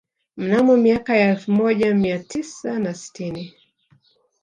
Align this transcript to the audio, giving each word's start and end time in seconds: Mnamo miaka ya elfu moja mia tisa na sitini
Mnamo 0.37 0.77
miaka 0.77 1.15
ya 1.17 1.29
elfu 1.29 1.51
moja 1.51 1.93
mia 1.95 2.19
tisa 2.19 2.79
na 2.79 2.93
sitini 2.93 3.53